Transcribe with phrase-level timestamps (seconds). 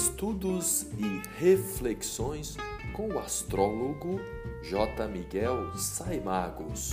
[0.00, 2.56] Estudos e reflexões
[2.94, 4.20] com o astrólogo
[4.62, 5.08] J.
[5.08, 6.92] Miguel Saimagos,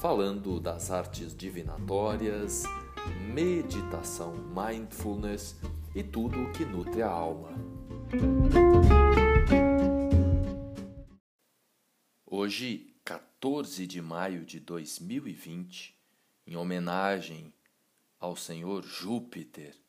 [0.00, 2.64] falando das artes divinatórias,
[3.32, 5.60] meditação, mindfulness
[5.94, 7.52] e tudo o que nutre a alma.
[12.26, 15.96] Hoje, 14 de maio de 2020,
[16.48, 17.54] em homenagem
[18.18, 19.79] ao Senhor Júpiter,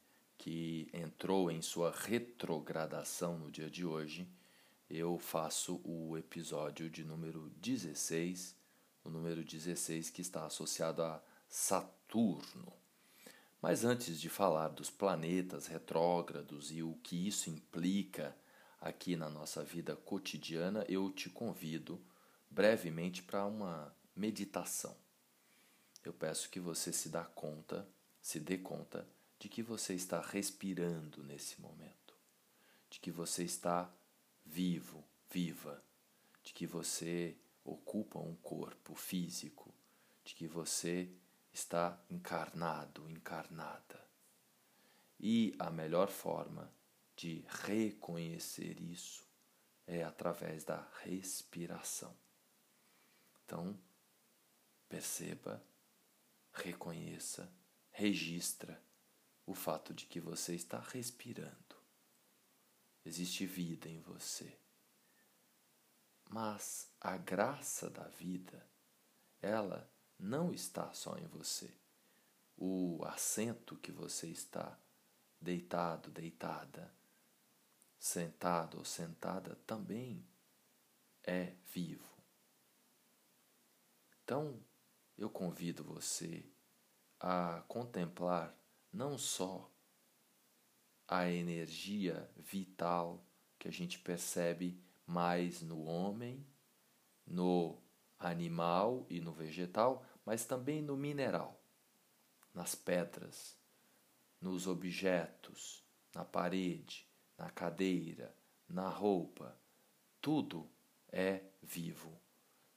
[0.41, 4.27] que entrou em sua retrogradação no dia de hoje,
[4.89, 8.55] eu faço o episódio de número 16,
[9.03, 12.73] o número 16 que está associado a Saturno.
[13.61, 18.35] Mas antes de falar dos planetas retrógrados e o que isso implica
[18.81, 22.01] aqui na nossa vida cotidiana, eu te convido
[22.49, 24.97] brevemente para uma meditação.
[26.03, 27.87] Eu peço que você se dá conta,
[28.19, 29.07] se dê conta
[29.41, 32.15] de que você está respirando nesse momento,
[32.91, 33.91] de que você está
[34.45, 35.83] vivo, viva,
[36.43, 39.73] de que você ocupa um corpo físico,
[40.23, 41.11] de que você
[41.51, 44.07] está encarnado, encarnada.
[45.19, 46.71] E a melhor forma
[47.15, 49.27] de reconhecer isso
[49.87, 52.15] é através da respiração.
[53.43, 53.75] Então,
[54.87, 55.65] perceba,
[56.53, 57.51] reconheça,
[57.89, 58.79] registra
[59.51, 61.75] o fato de que você está respirando.
[63.03, 64.57] Existe vida em você.
[66.29, 68.65] Mas a graça da vida,
[69.41, 71.69] ela não está só em você.
[72.55, 74.79] O assento que você está
[75.41, 76.89] deitado, deitada,
[77.99, 80.25] sentado ou sentada também
[81.23, 82.07] é vivo.
[84.23, 84.63] Então,
[85.17, 86.49] eu convido você
[87.19, 88.60] a contemplar
[88.91, 89.71] não só
[91.07, 93.25] a energia vital
[93.59, 96.45] que a gente percebe mais no homem,
[97.25, 97.77] no
[98.17, 101.61] animal e no vegetal, mas também no mineral,
[102.53, 103.57] nas pedras,
[104.39, 107.07] nos objetos, na parede,
[107.37, 108.35] na cadeira,
[108.67, 109.57] na roupa.
[110.21, 110.69] Tudo
[111.11, 112.19] é vivo,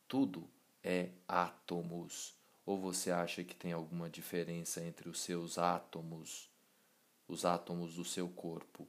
[0.08, 0.50] tudo
[0.82, 2.36] é átomos
[2.66, 6.50] ou você acha que tem alguma diferença entre os seus átomos,
[7.28, 8.88] os átomos do seu corpo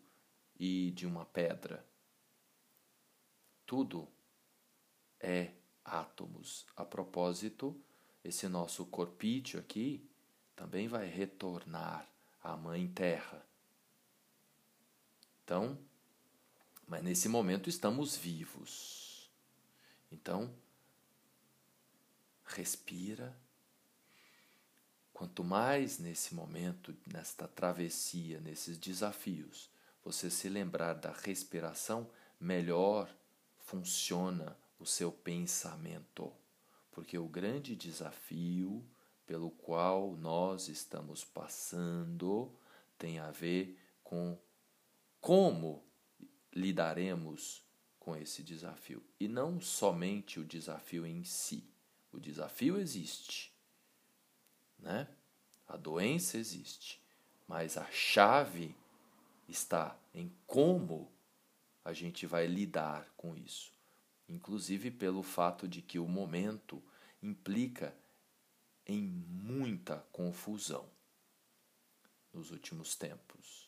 [0.58, 1.86] e de uma pedra?
[3.66, 4.08] Tudo
[5.20, 5.52] é
[5.84, 6.66] átomos.
[6.76, 7.76] A propósito,
[8.24, 10.08] esse nosso corpício aqui
[10.56, 12.08] também vai retornar
[12.42, 13.46] à Mãe Terra.
[15.44, 15.78] Então,
[16.88, 19.30] mas nesse momento estamos vivos.
[20.12, 20.56] Então,
[22.46, 23.36] respira
[25.16, 29.70] Quanto mais nesse momento, nesta travessia, nesses desafios,
[30.04, 33.10] você se lembrar da respiração, melhor
[33.60, 36.34] funciona o seu pensamento.
[36.92, 38.86] Porque o grande desafio
[39.26, 42.52] pelo qual nós estamos passando
[42.98, 44.38] tem a ver com
[45.22, 45.82] como
[46.52, 47.64] lidaremos
[48.02, 49.02] com esse desafio.
[49.18, 51.64] E não somente o desafio em si.
[52.12, 53.55] O desafio existe
[54.86, 55.08] né?
[55.68, 57.02] A doença existe,
[57.48, 58.76] mas a chave
[59.50, 61.12] está em como
[61.84, 63.74] a gente vai lidar com isso.
[64.30, 66.82] Inclusive pelo fato de que o momento
[67.22, 67.96] implica
[68.86, 70.88] em muita confusão
[72.32, 73.68] nos últimos tempos.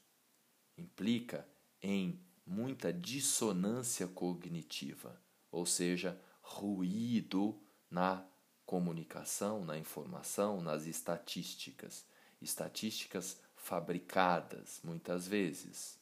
[0.77, 1.47] Implica
[1.81, 5.19] em muita dissonância cognitiva,
[5.51, 8.23] ou seja, ruído na
[8.67, 12.05] comunicação, na informação, nas estatísticas.
[12.39, 15.97] Estatísticas fabricadas, muitas vezes.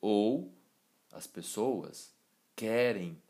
[0.00, 0.50] Ou
[1.12, 2.10] as pessoas
[2.54, 3.20] querem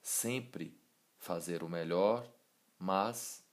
[0.00, 0.76] sempre
[1.18, 2.26] fazer o melhor,
[2.78, 3.44] mas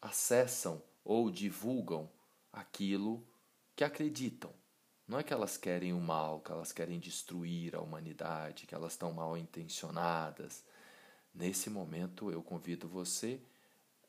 [0.00, 2.08] acessam ou divulgam
[2.52, 3.26] aquilo
[3.74, 4.54] que acreditam.
[5.08, 8.92] Não é que elas querem o mal, que elas querem destruir a humanidade, que elas
[8.92, 10.64] estão mal intencionadas.
[11.34, 13.40] Nesse momento, eu convido você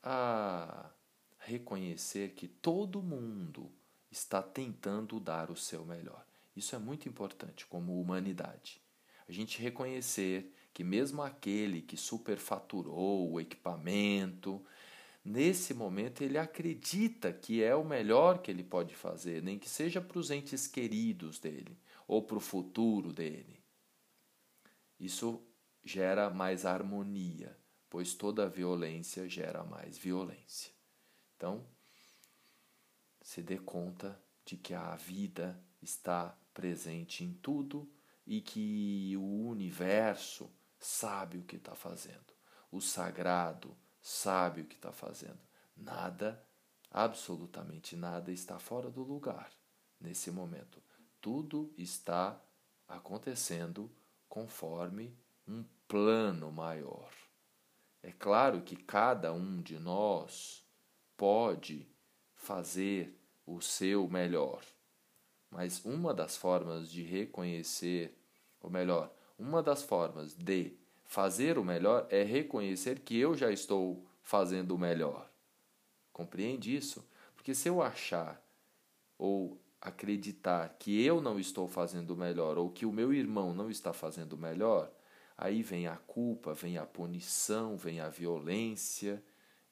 [0.04, 0.92] a
[1.40, 3.72] reconhecer que todo mundo
[4.12, 6.26] está tentando dar o seu melhor.
[6.56, 8.82] Isso é muito importante como humanidade.
[9.28, 14.64] A gente reconhecer que mesmo aquele que superfaturou o equipamento,
[15.24, 20.02] nesse momento ele acredita que é o melhor que ele pode fazer, nem que seja
[20.02, 21.78] para os entes queridos dele
[22.08, 23.64] ou para o futuro dele.
[25.00, 25.42] Isso
[25.84, 27.58] gera mais harmonia
[27.94, 30.74] pois toda violência gera mais violência.
[31.38, 31.64] Então,
[33.22, 37.88] se dê conta de que a vida está presente em tudo
[38.26, 42.34] e que o universo sabe o que está fazendo,
[42.72, 45.40] o sagrado sabe o que está fazendo.
[45.78, 46.44] Nada,
[46.90, 49.52] absolutamente nada, está fora do lugar
[50.02, 50.82] nesse momento.
[51.22, 52.42] Tudo está
[52.88, 53.96] acontecendo
[54.28, 55.16] conforme
[55.48, 57.23] um plano maior.
[58.04, 60.62] É claro que cada um de nós
[61.16, 61.88] pode
[62.36, 64.62] fazer o seu melhor,
[65.50, 68.14] mas uma das formas de reconhecer,
[68.62, 69.10] ou melhor,
[69.40, 74.78] uma das formas de fazer o melhor é reconhecer que eu já estou fazendo o
[74.78, 75.30] melhor.
[76.12, 77.08] Compreende isso?
[77.36, 78.42] Porque se eu achar
[79.18, 83.70] ou acreditar que eu não estou fazendo o melhor ou que o meu irmão não
[83.70, 84.92] está fazendo o melhor,
[85.44, 89.22] aí vem a culpa, vem a punição, vem a violência,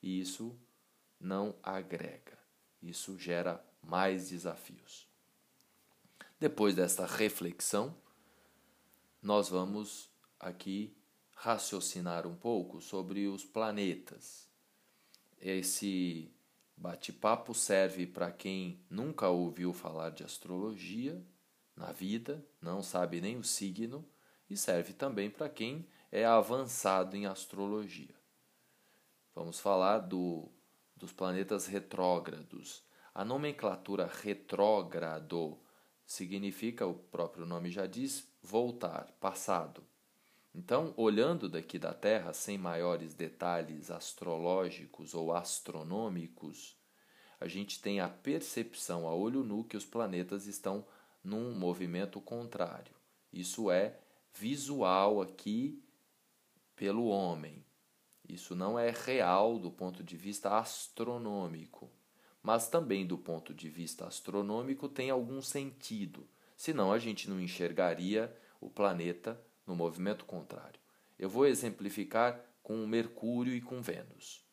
[0.04, 0.60] e isso
[1.18, 2.38] não agrega.
[2.84, 5.08] Isso gera mais desafios.
[6.38, 7.96] Depois desta reflexão,
[9.22, 10.94] nós vamos aqui
[11.32, 14.50] raciocinar um pouco sobre os planetas.
[15.40, 16.30] Esse
[16.76, 21.26] bate-papo serve para quem nunca ouviu falar de astrologia
[21.78, 24.06] na vida, não sabe nem o signo,
[24.52, 28.14] e serve também para quem é avançado em astrologia.
[29.34, 30.52] Vamos falar do,
[30.94, 32.84] dos planetas retrógrados.
[33.16, 35.58] A nomenclatura retrógrado
[36.06, 39.86] significa, o próprio nome já diz, voltar, passado.
[40.54, 46.78] Então, olhando daqui da Terra, sem maiores detalhes astrológicos ou astronômicos,
[47.40, 50.86] a gente tem a percepção a olho nu que os planetas estão
[51.24, 52.94] num movimento contrário.
[53.32, 53.98] Isso é
[54.34, 55.82] visual aqui
[56.76, 57.64] pelo homem.
[58.28, 61.92] Isso não é real do ponto de vista astronômico,
[62.42, 68.36] mas também do ponto de vista astronômico tem algum sentido, senão a gente não enxergaria
[68.60, 70.80] o planeta no movimento contrário.
[71.20, 74.44] Eu vou exemplificar com Mercúrio e com Vênus.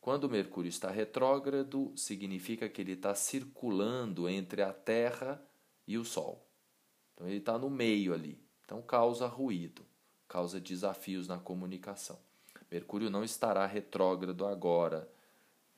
[0.00, 5.44] Quando o Mercúrio está retrógrado, significa que ele está circulando entre a Terra
[5.86, 6.48] e o Sol.
[7.12, 8.42] Então ele está no meio ali.
[8.70, 9.84] Então causa ruído,
[10.28, 12.16] causa desafios na comunicação.
[12.70, 15.12] Mercúrio não estará retrógrado agora,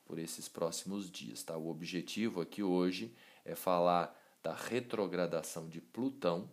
[0.05, 1.41] por esses próximos dias.
[1.41, 1.57] Tá?
[1.57, 3.11] O objetivo aqui hoje
[3.43, 6.47] é falar da retrogradação de Plutão,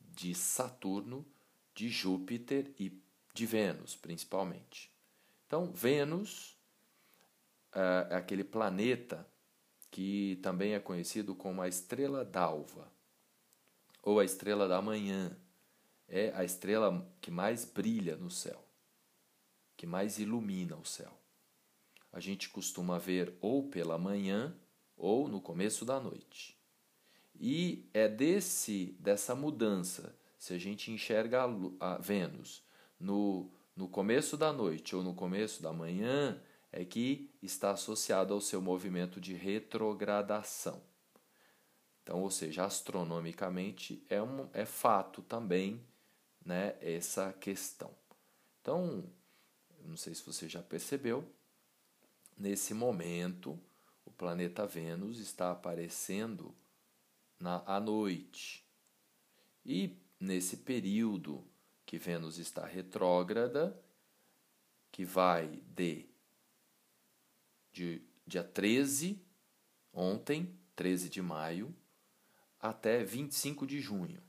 [0.00, 1.24] de Saturno,
[1.72, 3.00] de Júpiter e
[3.32, 4.90] de Vênus, principalmente.
[5.46, 6.58] Então, Vênus
[7.72, 9.24] é, é aquele planeta
[9.92, 12.95] que também é conhecido como a estrela d'alva
[14.06, 15.36] ou a estrela da manhã,
[16.06, 18.64] é a estrela que mais brilha no céu,
[19.76, 21.12] que mais ilumina o céu.
[22.12, 24.56] A gente costuma ver ou pela manhã
[24.96, 26.56] ou no começo da noite.
[27.34, 32.62] E é desse dessa mudança, se a gente enxerga a, a Vênus
[33.00, 38.40] no, no começo da noite ou no começo da manhã, é que está associado ao
[38.40, 40.80] seu movimento de retrogradação.
[42.06, 45.84] Então, ou seja, astronomicamente é, um, é fato também
[46.44, 47.90] né, essa questão.
[48.62, 49.02] Então,
[49.84, 51.28] não sei se você já percebeu,
[52.38, 53.58] nesse momento
[54.04, 56.54] o planeta Vênus está aparecendo
[57.40, 58.64] na, à noite.
[59.64, 61.44] E nesse período
[61.84, 63.76] que Vênus está retrógrada,
[64.92, 66.08] que vai de,
[67.72, 69.20] de dia 13,
[69.92, 71.74] ontem, 13 de maio,
[72.68, 74.22] até 25 de junho.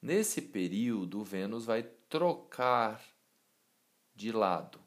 [0.00, 3.02] Nesse período, Vênus vai trocar
[4.14, 4.80] de lado,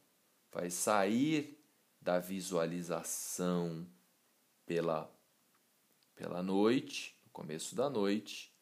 [0.51, 1.59] vai sair
[1.99, 3.85] da visualização
[4.65, 5.11] pela,
[6.15, 8.53] pela noite, no começo da noite,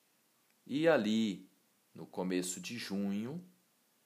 [0.66, 1.50] e ali
[1.94, 3.44] no começo de junho,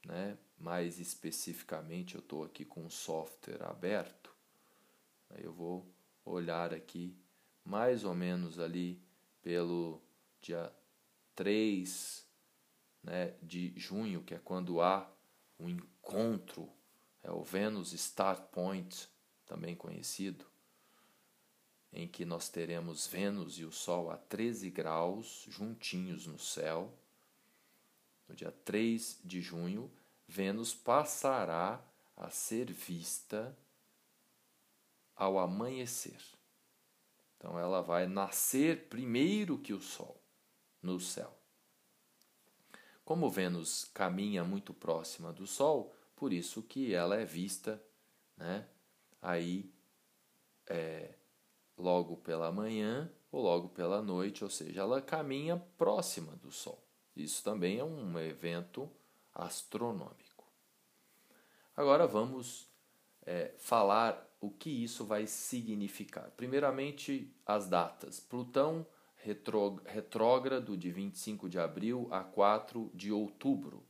[0.05, 4.35] né, mais especificamente, eu estou aqui com o software aberto,
[5.29, 5.89] aí eu vou
[6.25, 7.15] olhar aqui
[7.63, 9.01] mais ou menos ali
[9.41, 10.01] pelo
[10.41, 10.73] dia
[11.35, 12.27] 3
[13.03, 15.09] né, de junho, que é quando há
[15.59, 16.69] um encontro,
[17.23, 19.09] é o Venus Start Point,
[19.45, 20.45] também conhecido,
[21.91, 26.93] em que nós teremos Vênus e o Sol a 13 graus juntinhos no céu.
[28.27, 29.91] No dia 3 de junho,
[30.27, 31.83] Vênus passará
[32.15, 33.57] a ser vista
[35.15, 36.21] ao amanhecer.
[37.39, 40.21] Então ela vai nascer primeiro que o Sol
[40.83, 41.33] no céu.
[43.05, 47.81] Como Vênus caminha muito próxima do Sol, por isso que ela é vista,
[48.35, 48.67] né?
[49.21, 49.73] Aí
[50.67, 51.15] é,
[51.77, 56.83] logo pela manhã ou logo pela noite, ou seja, ela caminha próxima do Sol.
[57.15, 58.91] Isso também é um evento
[59.33, 60.45] astronômico.
[61.75, 62.69] Agora vamos
[63.25, 66.31] é, falar o que isso vai significar.
[66.31, 68.19] Primeiramente, as datas.
[68.19, 68.85] Plutão
[69.85, 73.85] retrógrado de 25 de abril a 4 de outubro.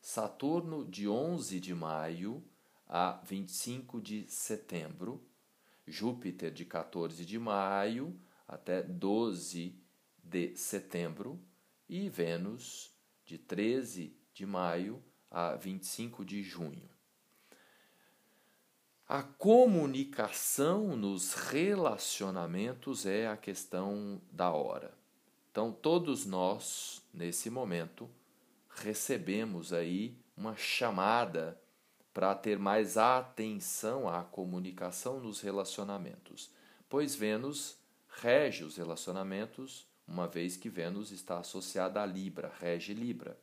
[0.00, 2.44] Saturno de 11 de maio
[2.86, 5.26] a 25 de setembro.
[5.86, 9.80] Júpiter de 14 de maio até 12
[10.22, 11.42] de setembro
[11.88, 16.91] e Vênus de 13 de maio a 25 de junho.
[19.14, 24.90] A comunicação nos relacionamentos é a questão da hora.
[25.50, 28.08] Então, todos nós, nesse momento,
[28.70, 31.60] recebemos aí uma chamada
[32.14, 36.50] para ter mais atenção à comunicação nos relacionamentos,
[36.88, 37.76] pois Vênus
[38.22, 43.38] rege os relacionamentos, uma vez que Vênus está associada a Libra, rege Libra.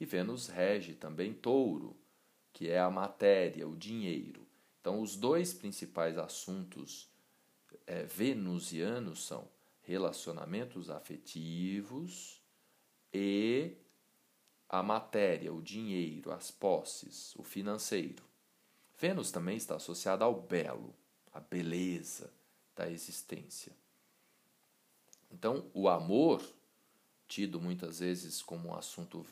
[0.00, 1.96] E Vênus rege também Touro,
[2.52, 4.47] que é a matéria, o dinheiro.
[4.80, 7.08] Então, os dois principais assuntos
[7.86, 9.48] é, venusianos são
[9.82, 12.40] relacionamentos afetivos
[13.12, 13.76] e
[14.68, 18.22] a matéria, o dinheiro, as posses, o financeiro.
[18.98, 20.94] Vênus também está associada ao belo,
[21.32, 22.30] à beleza
[22.76, 23.72] da existência.
[25.30, 26.42] Então, o amor,
[27.26, 29.26] tido muitas vezes como um assunto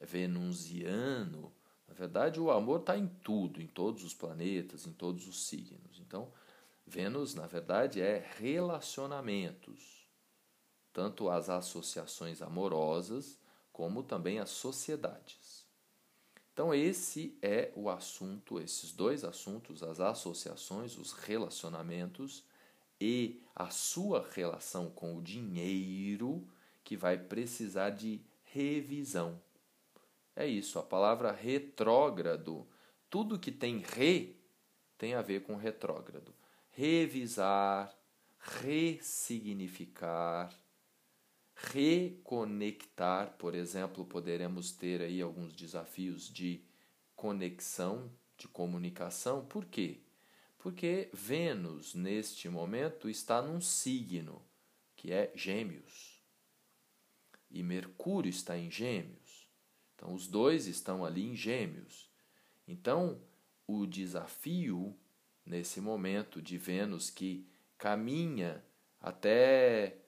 [0.00, 1.52] venusiano,
[1.90, 5.98] na verdade, o amor está em tudo, em todos os planetas, em todos os signos.
[5.98, 6.30] Então,
[6.86, 10.08] Vênus, na verdade, é relacionamentos,
[10.92, 13.36] tanto as associações amorosas
[13.72, 15.66] como também as sociedades.
[16.52, 22.44] Então, esse é o assunto, esses dois assuntos, as associações, os relacionamentos
[23.00, 26.46] e a sua relação com o dinheiro,
[26.84, 29.40] que vai precisar de revisão.
[30.40, 32.66] É isso, a palavra retrógrado.
[33.10, 34.40] Tudo que tem re
[34.96, 36.34] tem a ver com retrógrado.
[36.70, 37.94] Revisar,
[38.38, 40.50] ressignificar,
[41.54, 46.64] reconectar, por exemplo, poderemos ter aí alguns desafios de
[47.14, 49.44] conexão, de comunicação.
[49.44, 50.00] Por quê?
[50.56, 54.42] Porque Vênus, neste momento, está num signo,
[54.96, 56.18] que é Gêmeos.
[57.50, 59.19] E Mercúrio está em Gêmeos.
[60.00, 62.10] Então, os dois estão ali em gêmeos.
[62.66, 63.20] Então,
[63.66, 64.96] o desafio
[65.44, 68.64] nesse momento de Vênus que caminha
[68.98, 69.98] até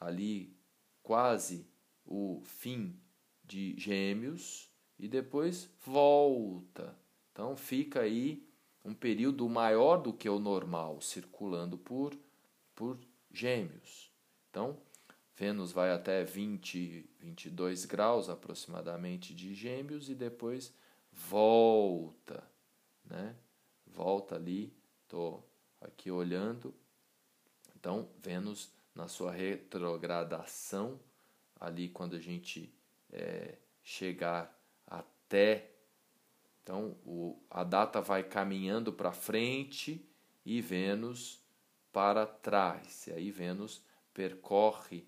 [0.00, 0.56] ali
[1.02, 1.68] quase
[2.04, 2.98] o fim
[3.44, 4.68] de Gêmeos
[4.98, 6.98] e depois volta.
[7.32, 8.44] Então fica aí
[8.84, 12.18] um período maior do que o normal circulando por
[12.74, 12.98] por
[13.30, 14.10] Gêmeos.
[14.50, 14.80] Então,
[15.38, 20.74] Vênus vai até 20, 22 graus aproximadamente de Gêmeos e depois
[21.12, 22.42] volta,
[23.04, 23.36] né?
[23.86, 24.76] Volta ali,
[25.06, 25.40] tô
[25.80, 26.74] aqui olhando.
[27.76, 30.98] Então, Vênus na sua retrogradação,
[31.60, 32.74] ali quando a gente
[33.12, 35.70] é, chegar até.
[36.64, 40.04] Então, o, a data vai caminhando para frente
[40.44, 41.40] e Vênus
[41.92, 43.06] para trás.
[43.06, 43.80] E aí, Vênus
[44.12, 45.06] percorre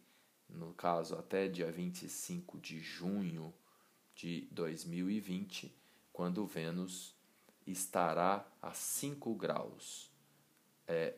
[0.54, 3.52] no caso até dia 25 de junho
[4.14, 5.74] de 2020,
[6.12, 7.14] quando Vênus
[7.66, 10.10] estará a 5 graus,
[10.86, 11.14] é,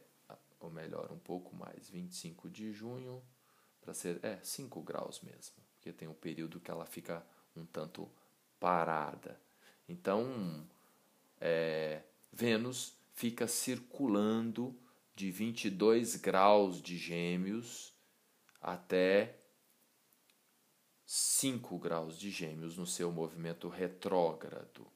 [0.61, 3.23] ou melhor, um pouco mais, 25 de junho,
[3.81, 8.09] para ser, é, 5 graus mesmo, porque tem um período que ela fica um tanto
[8.61, 9.41] parada.
[9.89, 10.65] Então,
[11.41, 14.79] é, Vênus fica circulando
[15.15, 17.93] de 22 graus de Gêmeos
[18.63, 19.39] até
[21.05, 24.87] 5 graus de Gêmeos no seu movimento retrógrado.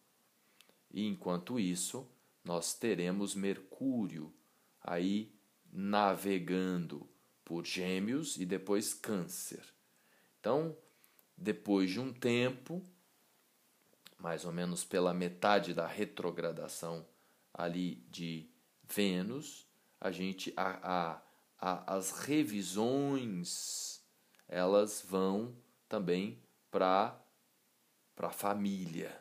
[0.91, 2.09] E enquanto isso,
[2.45, 4.33] nós teremos Mercúrio
[4.81, 5.35] aí
[5.73, 7.09] navegando
[7.45, 9.63] por Gêmeos e depois Câncer.
[10.41, 10.77] Então,
[11.37, 12.83] depois de um tempo,
[14.19, 17.07] mais ou menos pela metade da retrogradação
[17.53, 18.49] ali de
[18.85, 19.67] Vênus,
[20.01, 21.23] a gente a, a
[21.59, 24.03] a, as revisões
[24.49, 25.57] elas vão
[25.89, 27.19] também para
[28.17, 29.21] a família.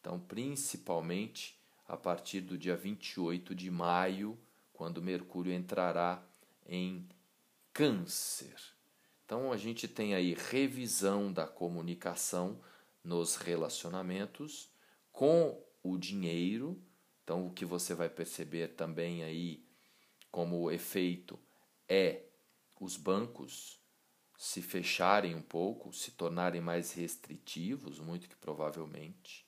[0.00, 4.38] Então, principalmente a partir do dia 28 de maio,
[4.72, 6.22] quando Mercúrio entrará
[6.66, 7.06] em
[7.72, 8.54] Câncer.
[9.24, 12.60] Então, a gente tem aí revisão da comunicação
[13.02, 14.70] nos relacionamentos
[15.12, 16.80] com o dinheiro.
[17.22, 19.64] Então, o que você vai perceber também aí
[20.30, 21.38] como efeito
[21.88, 22.24] é
[22.80, 23.80] os bancos
[24.36, 29.46] se fecharem um pouco, se tornarem mais restritivos, muito que provavelmente.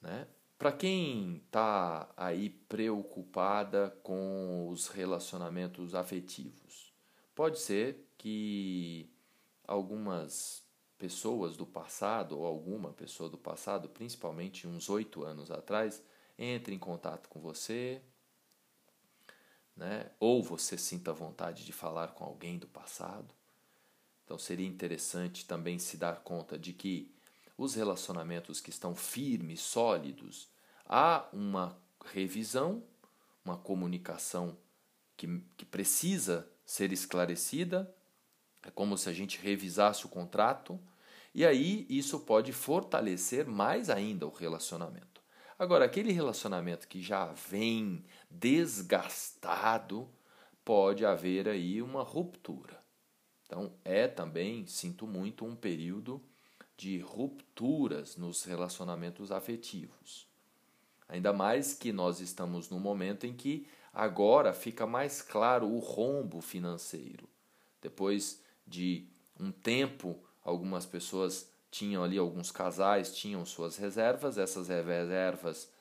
[0.00, 0.28] Né?
[0.58, 6.92] Para quem está aí preocupada com os relacionamentos afetivos,
[7.34, 9.12] pode ser que
[9.66, 10.62] algumas
[10.96, 16.00] pessoas do passado, ou alguma pessoa do passado, principalmente uns oito anos atrás,
[16.38, 18.00] entre em contato com você,
[19.76, 20.10] né?
[20.20, 23.34] ou você sinta vontade de falar com alguém do passado.
[24.24, 27.12] Então seria interessante também se dar conta de que
[27.56, 30.48] os relacionamentos que estão firmes, sólidos,
[30.86, 32.82] há uma revisão,
[33.44, 34.56] uma comunicação
[35.16, 37.92] que, que precisa ser esclarecida,
[38.62, 40.80] é como se a gente revisasse o contrato,
[41.34, 45.11] e aí isso pode fortalecer mais ainda o relacionamento.
[45.62, 50.10] Agora, aquele relacionamento que já vem desgastado,
[50.64, 52.82] pode haver aí uma ruptura.
[53.46, 56.20] Então, é também, sinto muito, um período
[56.76, 60.26] de rupturas nos relacionamentos afetivos.
[61.08, 66.40] Ainda mais que nós estamos num momento em que agora fica mais claro o rombo
[66.40, 67.28] financeiro.
[67.80, 69.06] Depois de
[69.38, 75.72] um tempo, algumas pessoas tinham ali alguns casais tinham suas reservas, essas reservas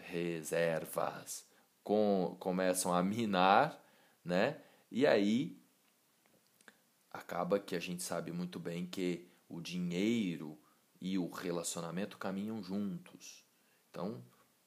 [0.00, 1.46] reservas
[1.84, 3.78] com, começam a minar,
[4.24, 4.58] né?
[4.90, 5.60] E aí
[7.10, 10.58] acaba que a gente sabe muito bem que o dinheiro
[10.98, 13.44] e o relacionamento caminham juntos.
[13.90, 14.24] Então,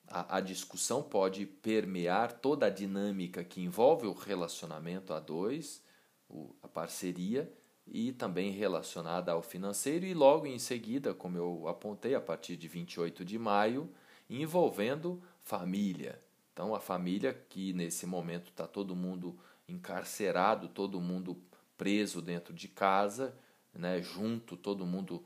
[0.08, 5.84] a, a discussão pode permear toda a dinâmica que envolve o relacionamento a dois,
[6.30, 7.52] o, a parceria,
[7.92, 12.68] e também relacionada ao financeiro, e logo em seguida, como eu apontei, a partir de
[12.68, 13.90] 28 de maio,
[14.30, 16.22] envolvendo família.
[16.54, 21.38] Então, a família que nesse momento está todo mundo encarcerado, todo mundo
[21.78, 23.38] preso dentro de casa,
[23.74, 25.24] né, junto, todo mundo.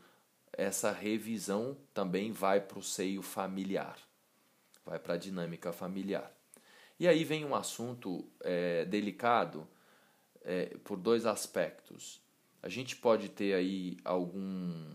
[0.53, 3.97] Essa revisão também vai para o seio familiar,
[4.85, 6.29] vai para a dinâmica familiar.
[6.99, 9.67] E aí vem um assunto é, delicado
[10.43, 12.20] é, por dois aspectos.
[12.61, 14.93] A gente pode ter aí algum,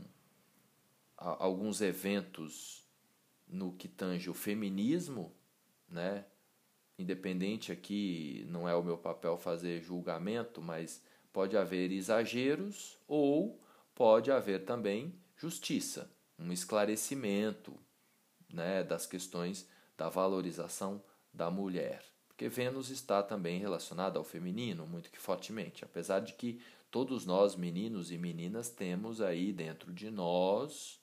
[1.16, 2.84] alguns eventos
[3.46, 5.34] no que tange o feminismo,
[5.88, 6.24] né?
[6.98, 11.02] Independente aqui, não é o meu papel fazer julgamento, mas
[11.32, 13.60] pode haver exageros ou
[13.94, 17.78] pode haver também justiça, um esclarecimento,
[18.48, 21.02] né, das questões da valorização
[21.32, 22.02] da mulher.
[22.28, 27.56] Porque Vênus está também relacionada ao feminino, muito que fortemente, apesar de que todos nós,
[27.56, 31.00] meninos e meninas, temos aí dentro de nós,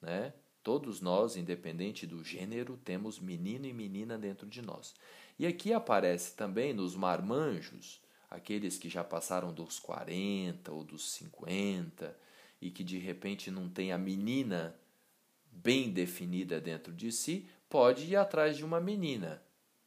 [0.00, 0.32] né?
[0.62, 4.94] Todos nós, independente do gênero, temos menino e menina dentro de nós.
[5.38, 12.14] E aqui aparece também nos marmanjos, aqueles que já passaram dos 40 ou dos 50
[12.60, 14.78] e que de repente não tem a menina
[15.50, 19.42] bem definida dentro de si, pode ir atrás de uma menina.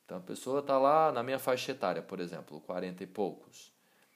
[0.06, 3.72] Então a pessoa está lá na minha faixa etária, por exemplo, 40 e poucos.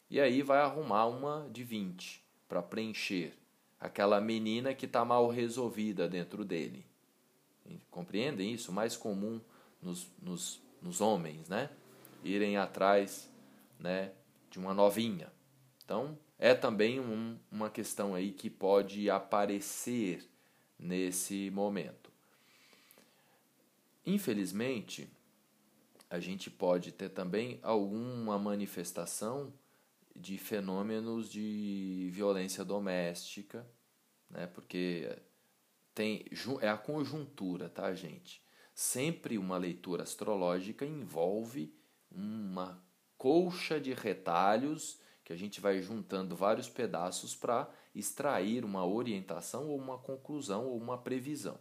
[0.10, 3.34] E aí vai arrumar uma de 20 para preencher
[3.80, 6.86] aquela menina que está mal resolvida dentro dele.
[7.90, 8.72] Compreendem isso?
[8.72, 9.42] Mais comum
[9.82, 11.70] nos, nos, nos homens, né?
[12.24, 13.30] Irem atrás
[13.80, 14.12] né,
[14.50, 15.32] de uma novinha.
[15.84, 20.28] Então, é também um, uma questão aí que pode aparecer
[20.78, 22.12] nesse momento.
[24.06, 25.10] Infelizmente,
[26.10, 29.52] a gente pode ter também alguma manifestação
[30.16, 33.68] de fenômenos de violência doméstica,
[34.30, 34.48] né?
[34.48, 35.10] Porque
[35.94, 36.26] tem
[36.62, 38.42] é a conjuntura, tá, gente?
[38.74, 41.74] Sempre uma leitura astrológica envolve
[42.12, 42.82] uma
[43.18, 49.78] colcha de retalhos que a gente vai juntando vários pedaços para extrair uma orientação ou
[49.78, 51.58] uma conclusão ou uma previsão.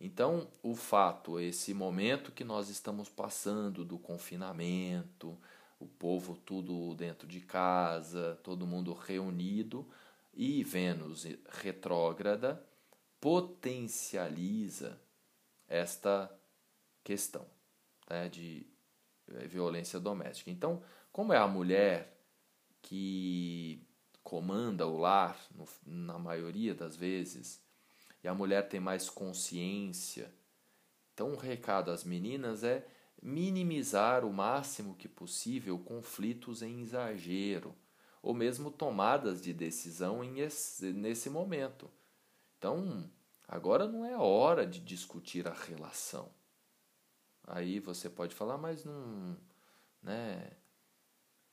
[0.00, 5.38] Então, o fato, esse momento que nós estamos passando do confinamento,
[5.82, 9.86] o povo tudo dentro de casa, todo mundo reunido,
[10.34, 12.64] e Vênus retrógrada
[13.20, 15.00] potencializa
[15.68, 16.30] esta
[17.04, 17.46] questão
[18.08, 18.66] né, de
[19.28, 20.50] eh, violência doméstica.
[20.50, 22.18] Então, como é a mulher
[22.80, 23.86] que
[24.22, 27.62] comanda o lar, no, na maioria das vezes,
[28.22, 30.32] e a mulher tem mais consciência,
[31.12, 32.86] então o recado às meninas é
[33.22, 37.74] minimizar o máximo que possível conflitos em exagero,
[38.20, 41.88] ou mesmo tomadas de decisão em esse, nesse momento.
[42.58, 43.08] Então,
[43.46, 46.30] agora não é hora de discutir a relação.
[47.46, 49.36] Aí você pode falar, mas não,
[50.02, 50.50] né?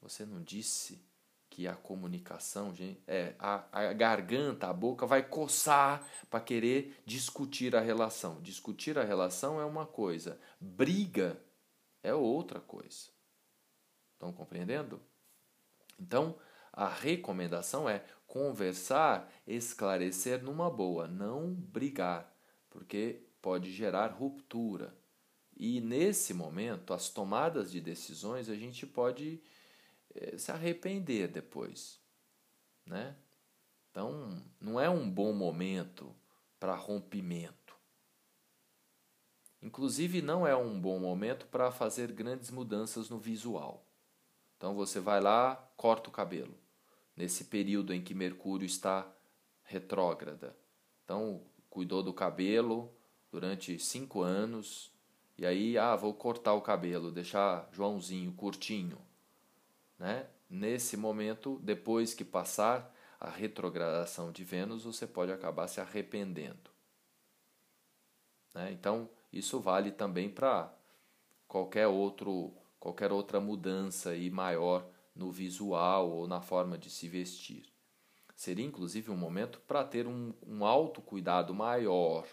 [0.01, 1.03] Você não disse
[1.49, 7.75] que a comunicação, gente, é, a, a garganta, a boca vai coçar para querer discutir
[7.75, 8.39] a relação.
[8.41, 11.39] Discutir a relação é uma coisa, briga
[12.03, 13.09] é outra coisa.
[14.13, 15.01] Estão compreendendo?
[15.99, 16.37] Então,
[16.71, 22.33] a recomendação é conversar, esclarecer numa boa, não brigar,
[22.69, 24.95] porque pode gerar ruptura.
[25.55, 29.41] E nesse momento, as tomadas de decisões a gente pode
[30.15, 31.99] eh, se arrepender depois,
[32.85, 33.17] né?
[33.91, 36.15] Então, não é um bom momento
[36.59, 37.58] para rompimento.
[39.61, 43.85] Inclusive, não é um bom momento para fazer grandes mudanças no visual.
[44.57, 46.53] Então, você vai lá, corta o cabelo,
[47.15, 49.07] nesse período em que Mercúrio está
[49.63, 50.55] retrógrada.
[51.03, 52.91] Então, cuidou do cabelo
[53.31, 54.91] durante cinco anos,
[55.37, 58.97] e aí, ah, vou cortar o cabelo, deixar Joãozinho curtinho
[59.99, 60.25] né?
[60.49, 66.71] Nesse momento, depois que passar a retrogradação de Vênus, você pode acabar se arrependendo.
[68.55, 68.71] Né?
[68.71, 70.73] Então, isso vale também para
[71.47, 77.65] qualquer outro qualquer outra mudança aí maior no visual ou na forma de se vestir.
[78.35, 82.25] Seria inclusive um momento para ter um, um autocuidado maior,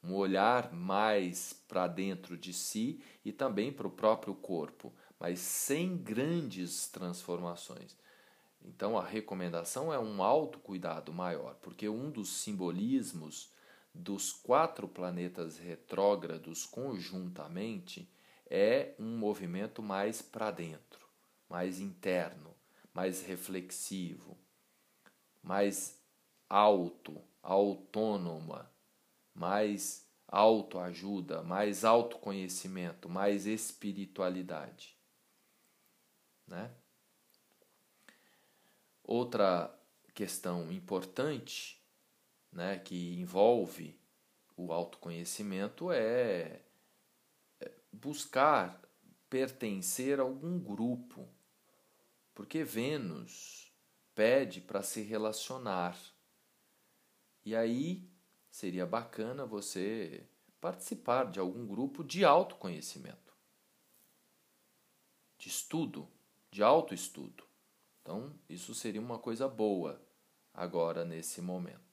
[0.00, 5.96] um olhar mais para dentro de si e também para o próprio corpo, mas sem
[5.96, 7.96] grandes transformações.
[8.64, 13.50] Então a recomendação é um autocuidado maior, porque um dos simbolismos
[13.94, 18.08] dos quatro planetas retrógrados conjuntamente
[18.48, 21.06] é um movimento mais para dentro,
[21.48, 22.54] mais interno,
[22.92, 24.36] mais reflexivo,
[25.42, 26.00] mais
[26.48, 28.70] alto, autônoma,
[29.34, 34.96] mais autoajuda, mais autoconhecimento, mais espiritualidade.
[36.46, 36.70] Né?
[39.04, 39.74] Outra
[40.14, 41.81] questão importante
[42.52, 43.98] né, que envolve
[44.56, 46.60] o autoconhecimento é,
[47.60, 48.80] é buscar
[49.28, 51.26] pertencer a algum grupo,
[52.34, 53.72] porque Vênus
[54.14, 55.98] pede para se relacionar.
[57.44, 58.08] E aí
[58.50, 60.28] seria bacana você
[60.60, 63.34] participar de algum grupo de autoconhecimento,
[65.38, 66.06] de estudo
[66.52, 67.44] de autoestudo.
[68.02, 70.00] Então, isso seria uma coisa boa
[70.52, 71.91] agora nesse momento.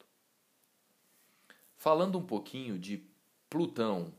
[1.80, 3.10] Falando um pouquinho de
[3.50, 4.14] Plutão.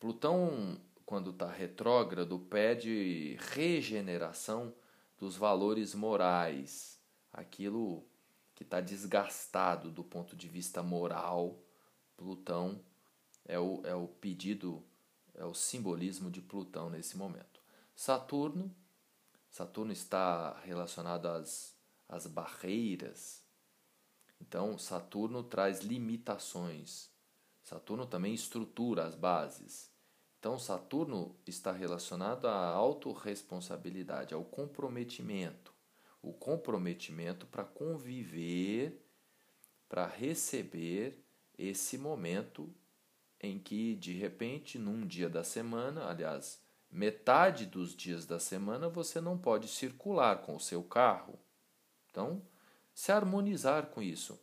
[0.00, 4.74] Plutão, quando está retrógrado, pede regeneração
[5.16, 7.00] dos valores morais,
[7.32, 8.04] aquilo
[8.52, 11.56] que está desgastado do ponto de vista moral.
[12.16, 12.80] Plutão
[13.44, 14.82] é o, é o pedido,
[15.34, 17.62] é o simbolismo de Plutão nesse momento.
[17.94, 18.74] Saturno
[19.48, 21.76] Saturno está relacionado às,
[22.08, 23.41] às barreiras.
[24.42, 27.08] Então, Saturno traz limitações.
[27.62, 29.88] Saturno também estrutura as bases.
[30.38, 35.72] Então, Saturno está relacionado à autorresponsabilidade, ao comprometimento.
[36.20, 39.00] O comprometimento para conviver,
[39.88, 41.24] para receber
[41.56, 42.74] esse momento
[43.40, 49.20] em que, de repente, num dia da semana, aliás, metade dos dias da semana você
[49.20, 51.38] não pode circular com o seu carro.
[52.10, 52.42] Então,
[52.94, 54.42] se harmonizar com isso.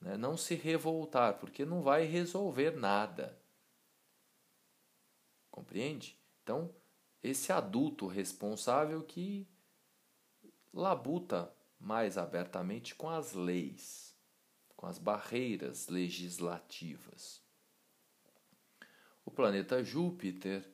[0.00, 0.16] Né?
[0.16, 3.40] Não se revoltar, porque não vai resolver nada.
[5.50, 6.18] Compreende?
[6.42, 6.74] Então,
[7.22, 9.48] esse adulto responsável que
[10.72, 14.16] labuta mais abertamente com as leis,
[14.76, 17.42] com as barreiras legislativas.
[19.24, 20.64] O planeta Júpiter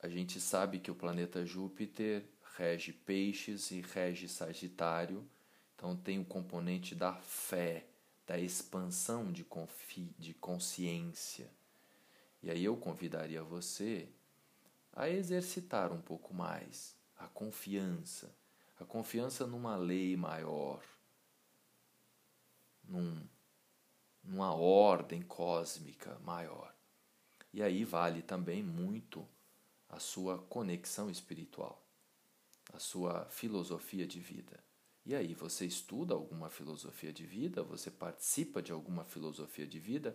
[0.00, 2.24] a gente sabe que o planeta Júpiter
[2.56, 5.28] rege Peixes e rege Sagitário,
[5.78, 7.86] então tem o componente da fé,
[8.26, 11.48] da expansão de, confi de consciência.
[12.42, 14.08] E aí eu convidaria você
[14.92, 18.34] a exercitar um pouco mais a confiança,
[18.80, 20.82] a confiança numa lei maior,
[22.82, 23.24] num,
[24.24, 26.74] numa ordem cósmica maior.
[27.52, 29.24] E aí vale também muito
[29.88, 31.80] a sua conexão espiritual,
[32.72, 34.67] a sua filosofia de vida.
[35.08, 37.62] E aí, você estuda alguma filosofia de vida?
[37.62, 40.14] Você participa de alguma filosofia de vida?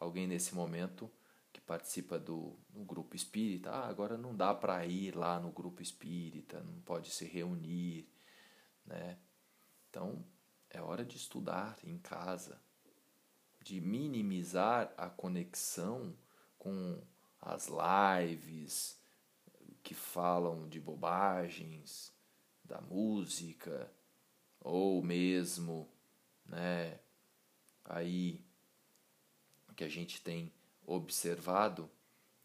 [0.00, 1.08] Alguém nesse momento
[1.52, 5.80] que participa do no grupo espírita, ah, agora não dá para ir lá no grupo
[5.80, 8.08] espírita, não pode se reunir,
[8.84, 9.16] né?
[9.88, 10.26] Então,
[10.68, 12.60] é hora de estudar em casa,
[13.60, 16.18] de minimizar a conexão
[16.58, 17.00] com
[17.40, 19.00] as lives,
[19.84, 22.12] que falam de bobagens,
[22.64, 23.88] da música,
[24.62, 25.88] ou mesmo,
[26.46, 26.98] né,
[27.84, 28.40] aí
[29.76, 30.52] que a gente tem
[30.86, 31.90] observado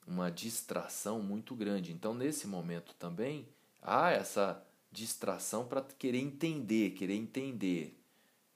[0.05, 1.91] uma distração muito grande.
[1.91, 3.47] Então, nesse momento também,
[3.81, 7.99] há essa distração para querer entender, querer entender.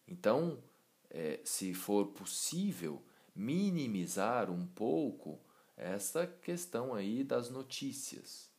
[0.08, 0.64] Então,
[1.10, 3.04] é, se for possível,
[3.36, 5.40] minimizar um pouco
[5.76, 8.50] essa questão aí das notícias,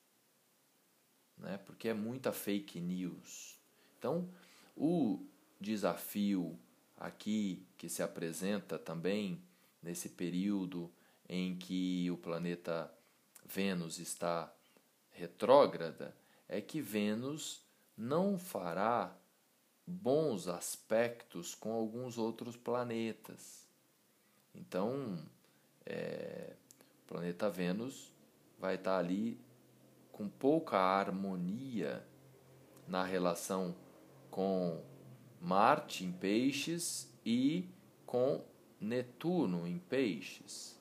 [1.38, 1.58] né?
[1.58, 3.58] porque é muita fake news.
[3.98, 4.28] Então,
[4.76, 5.24] o
[5.60, 6.58] desafio
[6.96, 9.42] aqui que se apresenta também
[9.82, 10.90] nesse período
[11.28, 12.92] em que o planeta
[13.44, 14.52] Vênus está
[15.10, 16.16] retrógrada
[16.48, 17.64] é que Vênus
[17.96, 19.16] não fará
[19.86, 23.66] bons aspectos com alguns outros planetas.
[24.54, 25.18] Então,
[25.84, 26.54] é,
[27.04, 28.12] o planeta Vênus
[28.58, 29.40] vai estar ali
[30.12, 32.06] com pouca harmonia
[32.86, 33.74] na relação
[34.32, 34.82] com
[35.38, 37.68] Marte em Peixes e
[38.06, 38.42] com
[38.80, 40.80] Netuno em Peixes.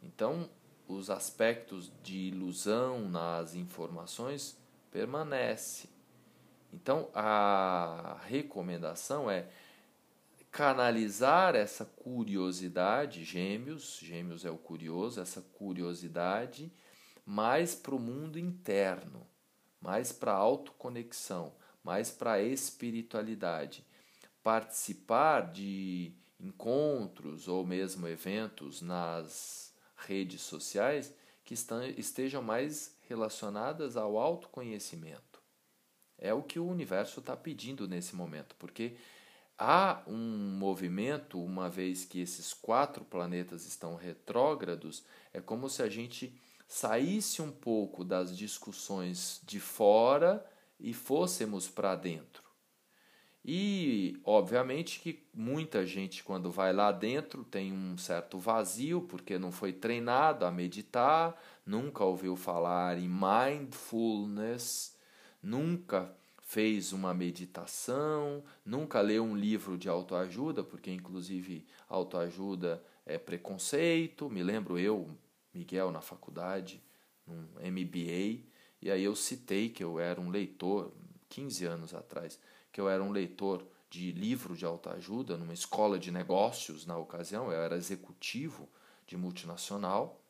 [0.00, 0.48] Então,
[0.86, 4.56] os aspectos de ilusão nas informações
[4.90, 5.88] permanece.
[6.72, 9.48] Então, a recomendação é
[10.50, 16.72] canalizar essa curiosidade, gêmeos, gêmeos é o curioso, essa curiosidade,
[17.26, 19.26] mais para o mundo interno,
[19.80, 23.84] mais para a autoconexão, mais para a espiritualidade.
[24.42, 31.12] Participar de encontros ou mesmo eventos nas redes sociais
[31.44, 31.54] que
[31.98, 35.42] estejam mais relacionadas ao autoconhecimento.
[36.16, 38.96] É o que o universo está pedindo nesse momento, porque
[39.58, 45.88] há um movimento, uma vez que esses quatro planetas estão retrógrados, é como se a
[45.88, 46.38] gente
[46.68, 50.46] saísse um pouco das discussões de fora
[50.80, 52.50] e fôssemos para dentro.
[53.44, 59.50] E, obviamente, que muita gente, quando vai lá dentro, tem um certo vazio, porque não
[59.50, 64.94] foi treinado a meditar, nunca ouviu falar em mindfulness,
[65.42, 74.28] nunca fez uma meditação, nunca leu um livro de autoajuda, porque, inclusive, autoajuda é preconceito.
[74.28, 75.08] Me lembro eu,
[75.54, 76.82] Miguel, na faculdade,
[77.26, 78.44] num MBA,
[78.80, 80.92] e aí eu citei que eu era um leitor,
[81.28, 82.38] 15 anos atrás
[82.72, 87.50] que eu era um leitor de livro de autoajuda numa escola de negócios na ocasião,
[87.50, 88.68] eu era executivo
[89.06, 90.20] de multinacional.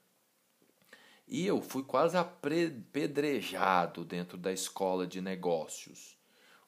[1.28, 6.18] E eu fui quase apedrejado dentro da escola de negócios.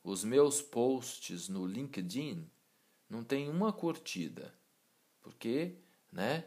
[0.04, 2.48] Os meus posts no LinkedIn
[3.08, 4.54] não tem uma curtida,
[5.20, 5.76] porque,
[6.12, 6.44] né,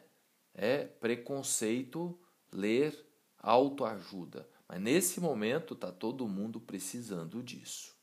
[0.53, 2.17] é preconceito
[2.51, 3.05] ler
[3.39, 4.47] autoajuda.
[4.67, 7.95] Mas nesse momento está todo mundo precisando disso.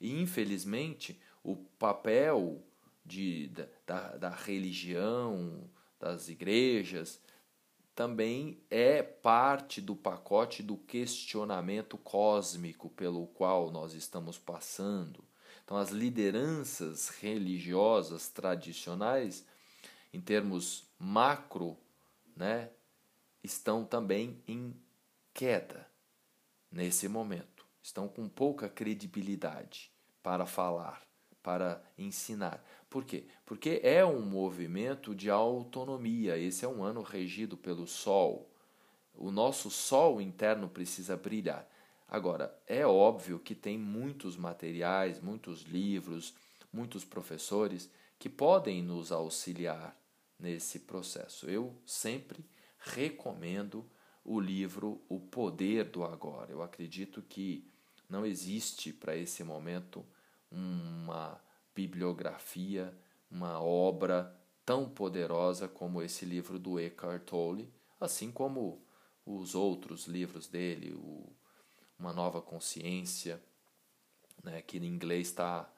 [0.00, 2.62] E, infelizmente, o papel
[3.04, 3.50] de,
[3.86, 7.20] da, da religião, das igrejas,
[7.94, 15.24] também é parte do pacote do questionamento cósmico pelo qual nós estamos passando.
[15.64, 19.46] Então, as lideranças religiosas tradicionais,
[20.12, 21.78] em termos macro,
[22.36, 22.68] né,
[23.42, 24.74] estão também em
[25.32, 25.93] queda
[26.74, 31.02] nesse momento, estão com pouca credibilidade para falar,
[31.40, 32.64] para ensinar.
[32.90, 33.26] Por quê?
[33.46, 36.36] Porque é um movimento de autonomia.
[36.36, 38.50] Esse é um ano regido pelo Sol.
[39.14, 41.68] O nosso Sol interno precisa brilhar.
[42.08, 46.34] Agora, é óbvio que tem muitos materiais, muitos livros,
[46.72, 49.96] muitos professores que podem nos auxiliar
[50.38, 51.48] nesse processo.
[51.48, 52.44] Eu sempre
[52.78, 53.88] recomendo
[54.24, 56.50] o livro O Poder do Agora.
[56.50, 57.68] Eu acredito que
[58.08, 60.04] não existe para esse momento
[60.50, 61.40] uma
[61.74, 62.96] bibliografia,
[63.30, 64.34] uma obra
[64.64, 68.82] tão poderosa como esse livro do Eckhart Tolle, assim como
[69.26, 71.30] os outros livros dele, o
[71.98, 73.42] Uma Nova Consciência,
[74.42, 75.70] né, que em inglês tá,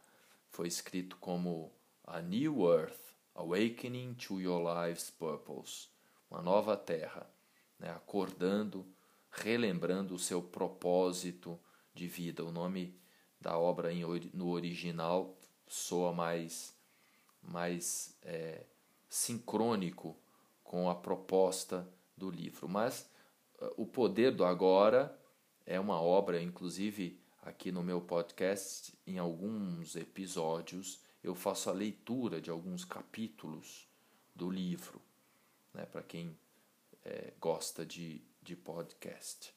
[0.51, 1.73] foi escrito como
[2.05, 3.01] A New Earth,
[3.35, 5.89] Awakening to Your Life's Purpose,
[6.31, 7.29] uma nova terra,
[7.79, 8.87] né, acordando,
[9.31, 11.59] relembrando o seu propósito
[11.95, 12.45] de vida.
[12.45, 12.99] O nome
[13.41, 15.37] da obra em, no original
[15.67, 16.75] soa mais,
[17.43, 18.65] mais é,
[19.09, 20.17] sincrônico
[20.63, 22.69] com a proposta do livro.
[22.69, 23.09] Mas
[23.61, 25.17] uh, O Poder do Agora
[25.65, 32.41] é uma obra, inclusive aqui no meu podcast, em alguns episódios, eu faço a leitura
[32.41, 33.89] de alguns capítulos
[34.35, 35.01] do livro,
[35.73, 36.37] né, para quem
[37.07, 39.55] é, gosta de, de podcast.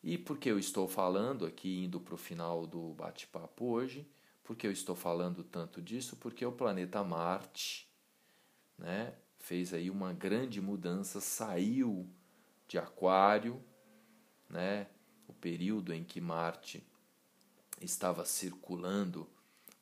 [0.00, 4.08] E por que eu estou falando aqui, indo para o final do bate-papo hoje?
[4.44, 6.16] Por que eu estou falando tanto disso?
[6.16, 7.90] Porque o planeta Marte,
[8.78, 12.08] né, fez aí uma grande mudança, saiu
[12.68, 13.62] de Aquário,
[14.48, 14.86] né,
[15.26, 16.86] o período em que Marte
[17.80, 19.28] estava circulando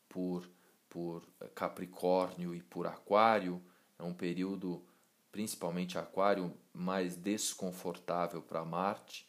[0.09, 0.49] por,
[0.89, 1.23] por
[1.55, 3.63] Capricórnio e por Aquário,
[3.99, 4.83] é um período,
[5.31, 9.27] principalmente Aquário, mais desconfortável para Marte,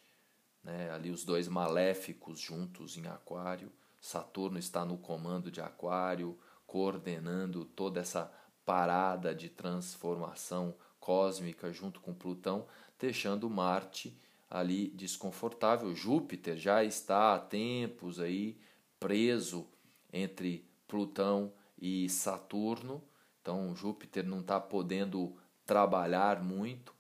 [0.62, 0.92] né?
[0.92, 3.72] ali os dois maléficos juntos em Aquário.
[4.02, 8.32] Saturno está no comando de Aquário, coordenando toda essa
[8.66, 12.68] parada de transformação cósmica junto com Plutão,
[13.00, 15.96] deixando Marte ali desconfortável.
[15.96, 18.60] Júpiter já está há tempos aí
[19.00, 19.66] preso
[20.12, 23.02] entre Plutão e Saturno,
[23.42, 26.97] então Júpiter não está podendo trabalhar muito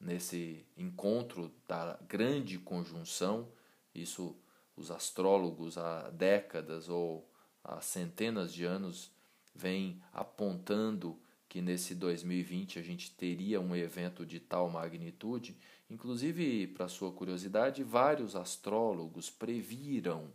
[0.00, 3.48] nesse encontro da grande conjunção.
[3.94, 4.36] Isso
[4.76, 7.28] os astrólogos há décadas ou
[7.64, 9.10] há centenas de anos
[9.54, 15.56] vêm apontando que nesse 2020 a gente teria um evento de tal magnitude.
[15.90, 20.30] Inclusive, para sua curiosidade, vários astrólogos previram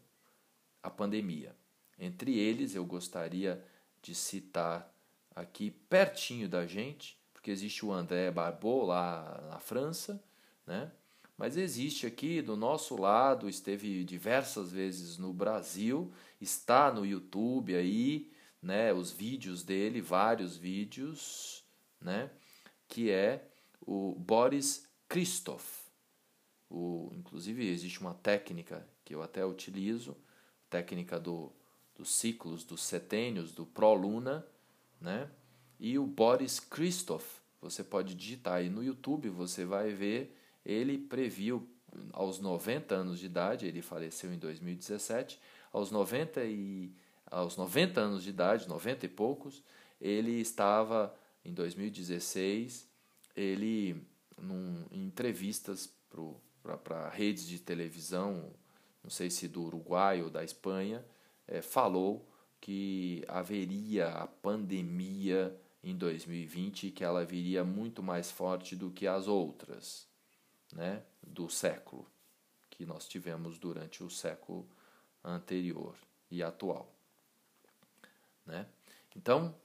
[0.81, 1.55] a pandemia.
[1.97, 3.63] Entre eles, eu gostaria
[4.01, 4.91] de citar
[5.35, 10.23] aqui pertinho da gente, porque existe o André Barbeau lá na França,
[10.65, 10.89] né?
[11.37, 18.31] Mas existe aqui do nosso lado, esteve diversas vezes no Brasil, está no YouTube aí,
[18.61, 21.65] né, os vídeos dele, vários vídeos,
[21.99, 22.31] né,
[22.87, 23.45] que é
[23.85, 25.89] o Boris Christoph.
[26.69, 30.15] O, inclusive existe uma técnica que eu até utilizo,
[30.69, 31.51] técnica do,
[31.93, 34.47] dos ciclos, dos setênios, do Proluna,
[35.01, 35.29] né?
[35.79, 37.25] E o Boris Christoph,
[37.61, 41.67] você pode digitar aí no YouTube, você vai ver, ele previu
[42.11, 45.39] aos 90 anos de idade, ele faleceu em 2017,
[45.71, 46.91] aos 90 e
[47.29, 49.63] aos 90 anos de idade, 90 e poucos,
[49.99, 52.87] ele estava em 2016,
[53.35, 54.05] ele
[54.37, 55.91] num, em entrevistas
[56.83, 58.51] para redes de televisão,
[59.03, 61.03] não sei se do Uruguai ou da Espanha,
[61.47, 62.27] é, falou
[62.61, 69.05] que haveria a pandemia em 2020 e que ela viria muito mais forte do que
[69.05, 70.07] as outras
[70.71, 72.07] né, do século
[72.69, 74.67] que nós tivemos durante o século
[75.23, 75.95] anterior
[76.31, 76.91] e atual.
[78.45, 78.65] Né?
[79.15, 79.55] Então,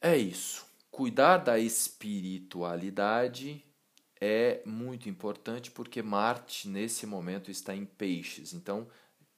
[0.00, 0.66] é isso.
[0.90, 3.64] Cuidar da espiritualidade
[4.20, 8.52] é muito importante porque Marte, nesse momento, está em peixes.
[8.52, 8.86] Então,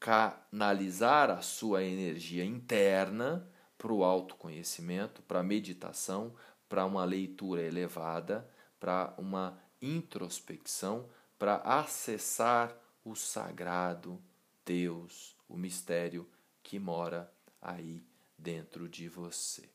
[0.00, 3.48] canalizar a sua energia interna
[3.84, 6.34] para o autoconhecimento, para a meditação,
[6.70, 11.06] para uma leitura elevada, para uma introspecção,
[11.38, 14.18] para acessar o sagrado,
[14.64, 16.26] Deus, o mistério
[16.62, 18.02] que mora aí
[18.38, 19.68] dentro de você.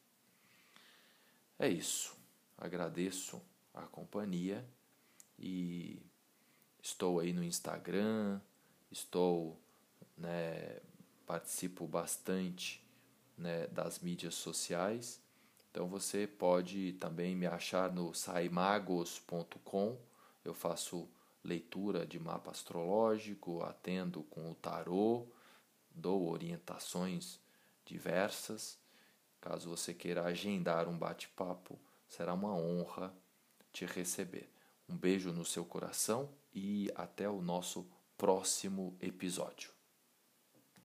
[1.59, 2.17] É isso.
[2.57, 3.39] Agradeço
[3.75, 4.67] a companhia
[5.37, 6.01] e
[6.81, 8.41] estou aí no Instagram,
[8.89, 9.61] estou,
[10.17, 10.79] né,
[11.27, 12.88] participo bastante
[13.39, 15.21] né, das mídias sociais.
[15.71, 19.97] Então você pode também me achar no saimagos.com.
[20.43, 21.07] Eu faço
[21.43, 25.25] leitura de mapa astrológico, atendo com o tarô,
[25.89, 27.39] dou orientações
[27.85, 28.77] diversas.
[29.39, 33.13] Caso você queira agendar um bate-papo, será uma honra
[33.71, 34.49] te receber.
[34.87, 39.78] Um beijo no seu coração e até o nosso próximo episódio.